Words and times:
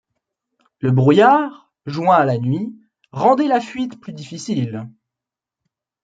Le 0.79 0.89
brouillard, 0.91 1.71
joint 1.85 2.15
à 2.15 2.25
la 2.25 2.39
nuit, 2.39 2.75
rendait 3.11 3.47
la 3.47 3.61
fuite 3.61 4.01
plus 4.01 4.13
difficile. 4.13 4.89